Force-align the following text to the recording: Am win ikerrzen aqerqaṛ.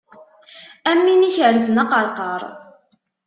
Am 0.89 0.99
win 1.05 1.27
ikerrzen 1.29 1.81
aqerqaṛ. 1.83 2.41